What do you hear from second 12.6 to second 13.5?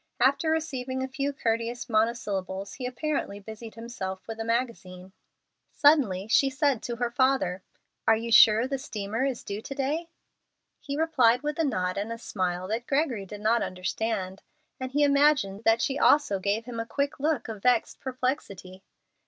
that Gregory did